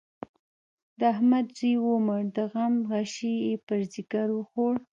[0.99, 4.73] د احمد زوی ومړ؛ د غم غشی يې پر ځيګر وخوړ.